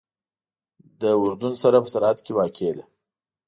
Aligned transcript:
له 0.99 1.11
اردن 1.23 1.53
سره 1.63 1.77
په 1.83 1.89
سرحد 1.93 2.17
کې 2.25 2.31
واقع 2.37 2.69
ده. 2.77 2.83